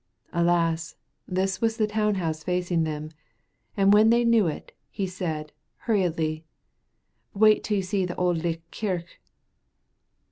[0.33, 0.95] Alas,
[1.27, 3.11] this was the town house facing them,
[3.77, 5.51] and when they knew it, he said,
[5.85, 6.43] hurriedly,
[7.35, 9.19] "Wait till you see the Auld Licht kirk."